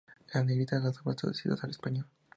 En 0.33 0.47
negrita 0.47 0.79
las 0.79 0.97
obras 0.97 1.17
traducidas 1.17 1.63
al 1.63 1.69
español. 1.69 2.07